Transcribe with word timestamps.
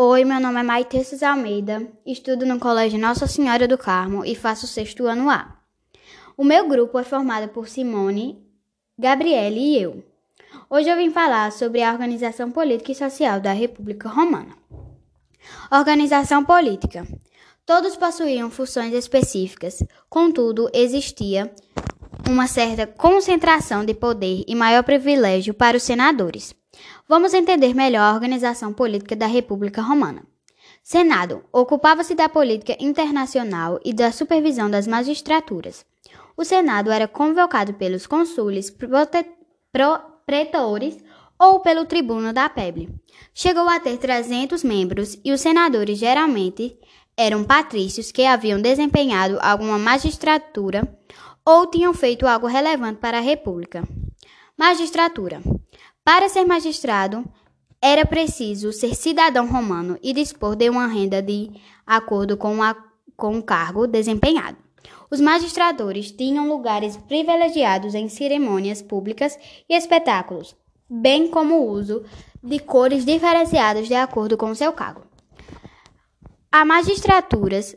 Oi, 0.00 0.24
meu 0.24 0.38
nome 0.38 0.60
é 0.60 0.62
Maitesses 0.62 1.24
Almeida, 1.24 1.84
estudo 2.06 2.46
no 2.46 2.60
Colégio 2.60 3.00
Nossa 3.00 3.26
Senhora 3.26 3.66
do 3.66 3.76
Carmo 3.76 4.24
e 4.24 4.32
faço 4.36 4.64
o 4.64 4.68
sexto 4.68 5.06
ano 5.06 5.28
A. 5.28 5.56
O 6.36 6.44
meu 6.44 6.68
grupo 6.68 7.00
é 7.00 7.02
formado 7.02 7.48
por 7.48 7.66
Simone, 7.66 8.40
Gabriele 8.96 9.58
e 9.58 9.82
eu. 9.82 10.04
Hoje 10.70 10.88
eu 10.88 10.96
vim 10.96 11.10
falar 11.10 11.50
sobre 11.50 11.82
a 11.82 11.90
organização 11.90 12.48
política 12.48 12.92
e 12.92 12.94
social 12.94 13.40
da 13.40 13.50
República 13.50 14.08
Romana. 14.08 14.56
Organização 15.68 16.44
política. 16.44 17.04
Todos 17.66 17.96
possuíam 17.96 18.52
funções 18.52 18.94
específicas, 18.94 19.82
contudo, 20.08 20.70
existia 20.72 21.52
uma 22.30 22.46
certa 22.46 22.86
concentração 22.86 23.84
de 23.84 23.94
poder 23.94 24.44
e 24.46 24.54
maior 24.54 24.84
privilégio 24.84 25.52
para 25.52 25.76
os 25.76 25.82
senadores. 25.82 26.54
Vamos 27.08 27.34
entender 27.34 27.74
melhor 27.74 28.02
a 28.02 28.14
organização 28.14 28.72
política 28.72 29.16
da 29.16 29.26
República 29.26 29.80
Romana. 29.82 30.22
Senado 30.82 31.44
ocupava-se 31.52 32.14
da 32.14 32.28
política 32.28 32.76
internacional 32.80 33.80
e 33.84 33.92
da 33.92 34.10
supervisão 34.12 34.70
das 34.70 34.86
magistraturas. 34.86 35.84
O 36.36 36.44
Senado 36.44 36.90
era 36.90 37.08
convocado 37.08 37.74
pelos 37.74 38.06
consules, 38.06 38.74
pretores 40.26 40.98
ou 41.38 41.60
pelo 41.60 41.84
tribuno 41.84 42.32
da 42.32 42.48
plebe. 42.48 42.88
Chegou 43.34 43.68
a 43.68 43.78
ter 43.78 43.96
300 43.96 44.64
membros 44.64 45.18
e 45.24 45.32
os 45.32 45.40
senadores 45.40 45.98
geralmente 45.98 46.78
eram 47.16 47.44
patrícios 47.44 48.12
que 48.12 48.24
haviam 48.24 48.60
desempenhado 48.60 49.38
alguma 49.40 49.78
magistratura 49.78 50.86
ou 51.44 51.66
tinham 51.66 51.92
feito 51.92 52.26
algo 52.26 52.46
relevante 52.46 53.00
para 53.00 53.18
a 53.18 53.22
República. 53.22 53.82
Magistratura. 54.56 55.40
Para 56.08 56.30
ser 56.30 56.46
magistrado, 56.46 57.22
era 57.82 58.06
preciso 58.06 58.72
ser 58.72 58.94
cidadão 58.94 59.46
romano 59.46 59.98
e 60.02 60.14
dispor 60.14 60.56
de 60.56 60.70
uma 60.70 60.86
renda 60.86 61.20
de 61.20 61.50
acordo 61.86 62.34
com, 62.34 62.62
a, 62.62 62.74
com 63.14 63.36
o 63.36 63.42
cargo 63.42 63.86
desempenhado. 63.86 64.56
Os 65.10 65.20
magistradores 65.20 66.10
tinham 66.10 66.48
lugares 66.48 66.96
privilegiados 66.96 67.94
em 67.94 68.08
cerimônias 68.08 68.80
públicas 68.80 69.38
e 69.68 69.74
espetáculos, 69.76 70.56
bem 70.88 71.28
como 71.28 71.56
o 71.56 71.70
uso 71.70 72.02
de 72.42 72.58
cores 72.58 73.04
diferenciadas 73.04 73.86
de 73.86 73.94
acordo 73.94 74.38
com 74.38 74.54
seu 74.54 74.72
cargo. 74.72 75.02
As 76.50 76.66
magistraturas 76.66 77.76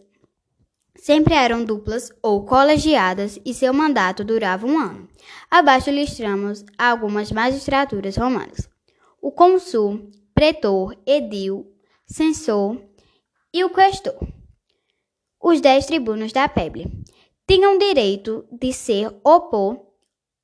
sempre 1.02 1.33
eram 1.33 1.66
duplas 1.66 2.11
ou 2.21 2.45
colegiadas 2.45 3.39
e 3.44 3.55
seu 3.55 3.73
mandato 3.73 4.23
durava 4.23 4.67
um 4.67 4.77
ano. 4.77 5.09
Abaixo 5.49 5.89
listamos 5.89 6.63
algumas 6.77 7.31
magistraturas 7.31 8.16
romanas: 8.16 8.69
o 9.19 9.31
consul, 9.31 10.11
pretor, 10.33 10.95
edil, 11.05 11.66
censor 12.05 12.79
e 13.52 13.63
o 13.63 13.69
questor. 13.72 14.16
Os 15.41 15.59
dez 15.59 15.88
tribunos 15.88 16.31
da 16.31 16.47
plebe 16.47 16.85
tinham 17.49 17.79
direito 17.79 18.45
de 18.52 18.72
ser 18.72 19.11
opor 19.23 19.81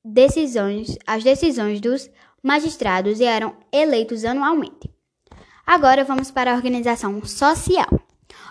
decisões 0.04 0.98
às 1.06 1.22
decisões 1.22 1.80
dos 1.80 2.10
magistrados 2.42 3.20
e 3.20 3.24
eram 3.24 3.56
eleitos 3.70 4.24
anualmente. 4.24 4.90
Agora 5.64 6.02
vamos 6.02 6.32
para 6.32 6.52
a 6.52 6.56
organização 6.56 7.24
social. 7.24 7.88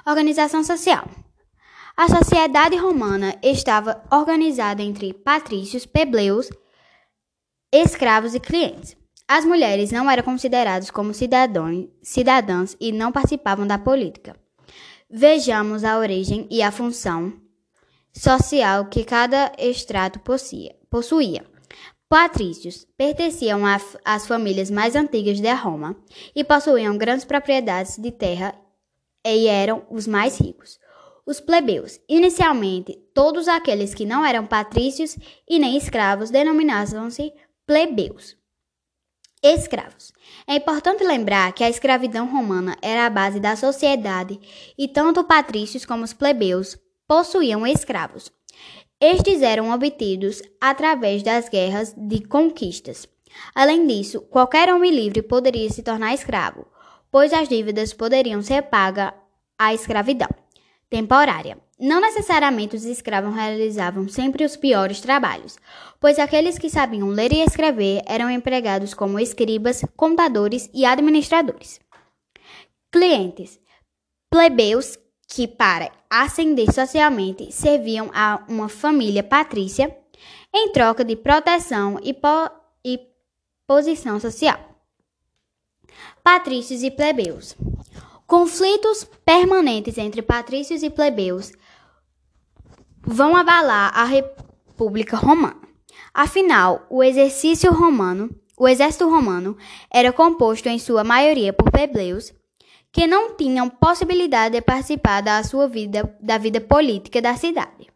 Organização 0.06 0.64
social. 0.64 1.27
A 2.00 2.08
sociedade 2.08 2.76
romana 2.76 3.36
estava 3.42 4.04
organizada 4.12 4.84
entre 4.84 5.14
patrícios, 5.14 5.84
plebeios, 5.84 6.48
escravos 7.74 8.36
e 8.36 8.40
clientes. 8.40 8.96
As 9.28 9.44
mulheres 9.44 9.92
não 9.92 10.08
eram 10.08 10.22
consideradas 10.22 10.92
como 10.92 11.12
cidadãos, 11.12 11.88
cidadãs 12.04 12.78
e 12.80 12.92
não 12.92 13.12
participavam 13.12 13.66
da 13.66 13.80
política. 13.80 14.36
Vejamos 15.10 15.84
a 15.84 15.98
origem 15.98 16.48
e 16.52 16.62
a 16.62 16.72
função 16.72 17.34
social 18.14 18.86
que 18.86 19.04
cada 19.04 19.52
extrato 19.58 20.20
possuía. 20.20 21.46
Patrícios 22.08 22.86
pertenciam 22.96 23.64
às 24.06 24.28
famílias 24.28 24.70
mais 24.70 24.96
antigas 24.96 25.42
de 25.42 25.52
Roma 25.52 25.98
e 26.36 26.44
possuíam 26.44 26.96
grandes 26.96 27.26
propriedades 27.26 27.98
de 27.98 28.12
terra 28.12 28.54
e 29.26 29.48
eram 29.48 29.82
os 29.90 30.06
mais 30.06 30.40
ricos. 30.40 30.80
Os 31.28 31.42
plebeus, 31.42 32.00
inicialmente 32.08 32.98
todos 33.14 33.50
aqueles 33.50 33.94
que 33.94 34.06
não 34.06 34.26
eram 34.26 34.46
patrícios 34.46 35.18
e 35.46 35.60
nem 35.60 35.76
escravos, 35.76 36.30
denominavam-se 36.30 37.34
plebeus. 37.66 38.38
Escravos. 39.44 40.14
É 40.48 40.56
importante 40.56 41.04
lembrar 41.04 41.52
que 41.52 41.66
a 41.66 41.70
escravidão 41.70 42.32
romana 42.32 42.78
era 42.82 43.06
a 43.06 43.10
base 43.10 43.42
da 43.42 43.58
sociedade 43.58 44.40
e 44.78 44.88
tanto 44.88 45.26
patrícios 45.26 45.86
como 45.86 46.06
os 46.06 46.14
plebeus 46.14 46.80
possuíam 47.06 47.68
escravos. 47.68 48.32
Estes 48.98 49.42
eram 49.42 49.70
obtidos 49.72 50.42
através 50.62 51.24
das 51.24 51.50
guerras 51.50 51.94
de 51.98 52.26
conquistas. 52.26 53.06
Além 53.54 53.86
disso, 53.86 54.22
qualquer 54.22 54.74
homem 54.74 54.92
livre 54.92 55.22
poderia 55.22 55.70
se 55.70 55.84
tornar 55.84 56.14
escravo, 56.14 56.66
pois 57.12 57.34
as 57.34 57.50
dívidas 57.50 57.94
poderiam 57.94 58.42
ser 58.42 58.62
pagas 58.64 59.12
à 59.60 59.74
escravidão 59.74 60.30
temporária. 60.90 61.58
Não 61.80 62.02
necessariamente 62.02 62.76
os 62.76 62.86
escravos 62.86 63.36
realizavam 63.36 64.08
sempre 64.10 64.44
os 64.44 64.58
piores 64.58 65.00
trabalhos, 65.00 65.58
pois 66.00 66.18
aqueles 66.18 66.58
que 66.58 66.70
sabiam 66.70 67.10
ler 67.10 67.32
e 67.32 67.42
escrever 67.42 68.02
eram 68.06 68.30
empregados 68.30 68.94
como 68.94 69.20
escribas, 69.20 69.84
contadores 69.96 70.70
e 70.74 70.86
administradores. 70.86 71.80
Clientes: 72.92 73.60
plebeus 74.30 74.98
que, 75.28 75.48
para 75.48 75.92
ascender 76.10 76.72
socialmente, 76.74 77.52
serviam 77.52 78.10
a 78.14 78.44
uma 78.48 78.70
família 78.70 79.24
patrícia 79.24 79.96
em 80.54 80.72
troca 80.72 81.04
de 81.04 81.16
proteção 81.16 82.00
e, 82.02 82.14
po 82.14 82.50
e 82.84 83.00
posição 83.68 84.20
social. 84.20 84.58
Patrícios 86.24 86.82
e 86.82 86.90
plebeus. 86.90 87.56
Conflitos 88.28 89.06
permanentes 89.24 89.98
entre 89.98 90.22
patrícios 90.22 90.84
e 90.84 90.90
plebeus 90.90 91.54
vão 93.02 93.38
abalar 93.38 93.98
a 93.98 94.04
República 94.04 95.16
Romana. 95.16 95.62
Afinal, 96.14 96.86
o 96.90 97.02
exercício 97.02 97.72
romano, 97.72 98.30
o 98.60 98.68
exército 98.68 99.10
romano 99.10 99.56
era 99.90 100.12
composto 100.12 100.68
em 100.68 100.78
sua 100.78 101.06
maioria 101.06 101.54
por 101.54 101.72
plebeus 101.72 102.34
que 102.92 103.08
não 103.08 103.34
tinham 103.38 103.70
possibilidade 103.70 104.56
de 104.56 104.62
participar 104.62 105.22
da 105.22 105.42
sua 105.42 105.66
vida, 105.70 106.14
da 106.20 106.38
vida 106.38 106.60
política 106.60 107.22
da 107.22 107.34
cidade. 107.38 107.88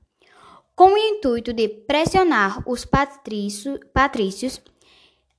Com 0.74 0.94
o 0.94 0.98
intuito 0.98 1.52
de 1.52 1.68
pressionar 1.68 2.64
os 2.66 2.86
patrícios, 2.86 3.80
patrícios 3.94 4.62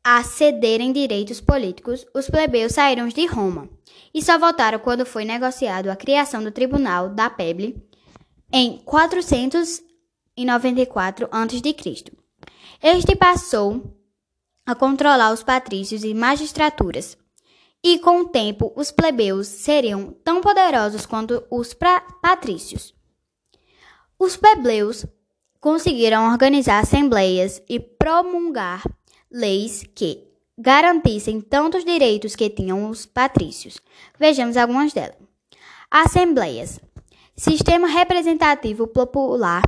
a 0.05 0.23
cederem 0.25 0.93
direitos 0.93 1.41
políticos, 1.41 2.05
os 2.13 2.29
plebeus 2.29 2.73
saíram 2.73 3.07
de 3.09 3.25
Roma 3.27 3.69
e 4.13 4.23
só 4.23 4.39
voltaram 4.39 4.79
quando 4.79 5.07
foi 5.07 5.25
negociado 5.25 5.89
a 5.89 5.97
criação 5.97 6.43
do 6.43 6.51
Tribunal 6.51 7.09
da 7.09 7.31
Peble 7.31 7.83
em 8.53 8.79
494 8.79 11.29
a.C. 11.31 12.13
Este 12.83 13.15
passou 13.15 13.97
a 14.67 14.75
controlar 14.75 15.33
os 15.33 15.43
patrícios 15.43 16.05
e 16.05 16.13
magistraturas, 16.15 17.19
e 17.83 17.99
com 17.99 18.21
o 18.21 18.29
tempo 18.29 18.73
os 18.77 18.93
plebeus 18.93 19.49
seriam 19.49 20.15
tão 20.25 20.41
poderosos 20.41 21.05
quanto 21.07 21.45
os 21.51 21.75
patrícios. 22.21 22.95
Os 24.19 24.37
plebeus 24.37 25.07
conseguiram 25.61 26.31
organizar 26.31 26.81
assembleias 26.81 27.63
e 27.69 27.81
promulgar 27.81 28.85
leis 29.33 29.85
que 29.95 30.29
garantissem 30.59 31.41
tantos 31.41 31.85
direitos 31.85 32.37
que 32.37 32.51
tinham 32.51 32.91
os 32.91 33.07
patrícios. 33.07 33.79
Vejamos 34.19 34.57
algumas 34.57 34.93
delas. 34.93 35.17
Assembleias. 35.91 36.79
Sistema 37.35 37.89
representativo 37.89 38.87
popular. 38.87 39.63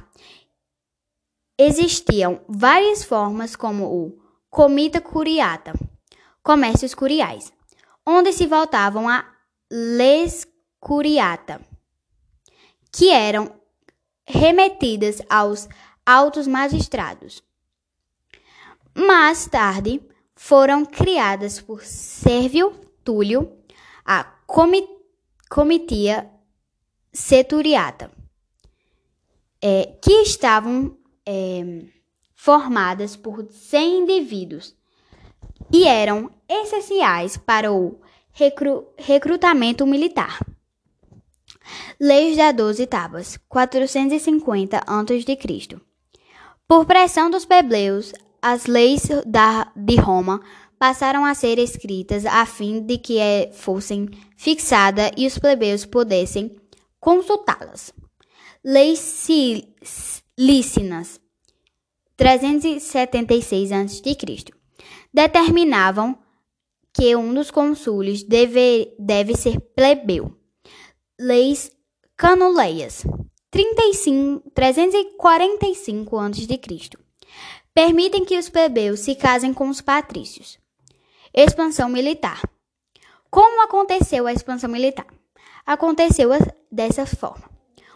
Existiam 1.58 2.40
várias 2.46 3.04
formas 3.04 3.56
como 3.56 3.86
o 3.86 4.18
comita 4.50 5.00
curiata, 5.00 5.72
comércios 6.42 6.94
curiais, 6.94 7.52
onde 8.04 8.32
se 8.32 8.46
voltavam 8.46 9.08
a 9.08 9.24
leis 9.70 10.46
curiata, 10.78 11.60
que 12.92 13.10
eram 13.10 13.52
remetidas 14.26 15.22
aos 15.28 15.68
altos 16.04 16.46
magistrados. 16.46 17.42
Mais 18.94 19.46
tarde, 19.46 20.00
foram 20.36 20.84
criadas 20.84 21.60
por 21.60 21.82
Sérvio 21.82 22.72
Túlio 23.02 23.52
a 24.04 24.24
comi 24.46 24.86
comitia 25.48 26.30
seturiata, 27.12 28.10
é, 29.62 29.96
que 30.02 30.22
estavam 30.22 30.96
é, 31.24 31.84
formadas 32.34 33.16
por 33.16 33.46
100 33.50 34.02
indivíduos 34.02 34.76
e 35.72 35.86
eram 35.86 36.30
essenciais 36.48 37.36
para 37.36 37.72
o 37.72 38.00
recru 38.32 38.86
recrutamento 38.98 39.86
militar. 39.86 40.44
Leis 41.98 42.36
da 42.36 42.52
Doze 42.52 42.86
Tábuas, 42.86 43.38
450 43.48 44.82
a.C. 44.86 45.80
Por 46.66 46.84
pressão 46.84 47.30
dos 47.30 47.44
plebeios, 47.44 48.12
as 48.44 48.66
leis 48.66 49.08
da, 49.24 49.72
de 49.74 49.96
Roma 49.96 50.38
passaram 50.78 51.24
a 51.24 51.32
ser 51.34 51.58
escritas 51.58 52.26
a 52.26 52.44
fim 52.44 52.82
de 52.82 52.98
que 52.98 53.18
é, 53.18 53.50
fossem 53.50 54.06
fixadas 54.36 55.12
e 55.16 55.26
os 55.26 55.38
plebeus 55.38 55.86
pudessem 55.86 56.54
consultá-las. 57.00 57.94
Leis 58.62 59.26
lícinas, 60.38 61.18
376 62.18 63.72
a.C., 63.72 64.16
determinavam 65.10 66.18
que 66.92 67.16
um 67.16 67.32
dos 67.32 67.50
consúlios 67.50 68.22
deve, 68.22 68.94
deve 68.98 69.34
ser 69.38 69.58
plebeu. 69.74 70.36
Leis 71.18 71.72
canuleias, 72.14 73.06
35, 73.50 74.50
345 74.50 76.18
a.C., 76.18 77.03
permitem 77.74 78.24
que 78.24 78.38
os 78.38 78.48
plebeus 78.48 79.00
se 79.00 79.16
casem 79.16 79.52
com 79.52 79.68
os 79.68 79.80
patrícios. 79.80 80.58
Expansão 81.34 81.88
militar. 81.88 82.40
Como 83.28 83.62
aconteceu 83.62 84.28
a 84.28 84.32
expansão 84.32 84.70
militar? 84.70 85.06
Aconteceu 85.66 86.30
dessa 86.70 87.04
forma. 87.04 87.50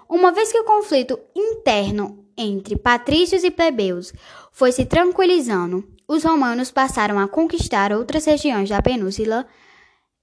Uma 0.09 0.33
vez 0.33 0.51
que 0.51 0.59
o 0.59 0.65
conflito 0.65 1.19
interno 1.37 2.27
entre 2.37 2.77
patrícios 2.77 3.45
e 3.45 3.51
plebeus 3.51 4.13
foi 4.51 4.73
se 4.73 4.85
tranquilizando, 4.85 5.87
os 6.09 6.25
romanos 6.25 6.71
passaram 6.73 7.19
a 7.19 7.29
conquistar 7.29 7.93
outras 7.93 8.25
regiões 8.25 8.69
da 8.69 8.83
Península 8.83 9.47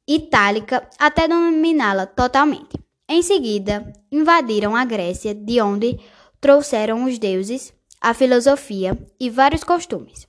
Itálica 0.08 0.90
até 1.00 1.28
dominá-la 1.28 2.06
totalmente. 2.06 2.78
Em 3.08 3.22
seguida, 3.22 3.94
invadiram 4.12 4.76
a 4.76 4.84
Grécia, 4.84 5.34
de 5.34 5.62
onde 5.62 6.00
trouxeram 6.42 7.06
os 7.06 7.20
deuses, 7.20 7.74
a 8.10 8.14
filosofia 8.14 8.98
e 9.20 9.30
vários 9.30 9.64
costumes. 9.64 10.28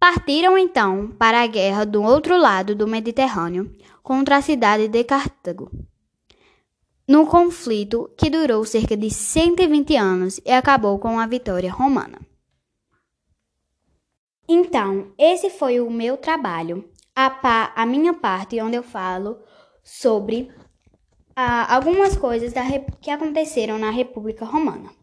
Partiram 0.00 0.58
então 0.58 1.08
para 1.18 1.42
a 1.42 1.46
guerra 1.46 1.84
do 1.84 2.02
outro 2.02 2.36
lado 2.36 2.74
do 2.74 2.88
Mediterrâneo 2.88 3.72
contra 4.02 4.36
a 4.36 4.42
cidade 4.42 4.88
de 4.88 5.04
Cartago 5.04 5.70
no 7.06 7.24
conflito 7.26 8.10
que 8.18 8.28
durou 8.28 8.64
cerca 8.64 8.96
de 8.96 9.10
120 9.10 9.96
anos 9.96 10.40
e 10.44 10.50
acabou 10.50 10.98
com 10.98 11.20
a 11.20 11.26
vitória 11.26 11.72
romana. 11.72 12.18
Então, 14.46 15.12
esse 15.16 15.48
foi 15.50 15.80
o 15.80 15.88
meu 15.90 16.16
trabalho, 16.16 16.84
a, 17.14 17.30
pa, 17.30 17.72
a 17.76 17.86
minha 17.86 18.12
parte, 18.12 18.60
onde 18.60 18.76
eu 18.76 18.82
falo 18.82 19.38
sobre 19.82 20.50
ah, 21.36 21.74
algumas 21.74 22.16
coisas 22.16 22.52
da, 22.52 22.62
que 23.00 23.10
aconteceram 23.10 23.78
na 23.78 23.90
República 23.90 24.44
Romana. 24.44 24.97